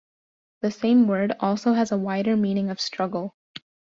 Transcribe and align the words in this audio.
The 0.63 0.71
same 0.71 1.05
word 1.05 1.33
has 1.33 1.37
also 1.41 1.73
a 1.75 1.95
wider 1.95 2.35
meaning 2.35 2.71
of 2.71 2.81
"struggle". 2.81 3.35